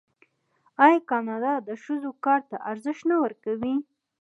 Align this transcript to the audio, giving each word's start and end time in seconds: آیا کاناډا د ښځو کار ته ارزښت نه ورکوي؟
آیا 0.85 0.99
کاناډا 1.09 1.53
د 1.67 1.69
ښځو 1.83 2.11
کار 2.25 2.41
ته 2.49 2.57
ارزښت 2.71 3.03
نه 3.09 3.15
ورکوي؟ 3.23 3.75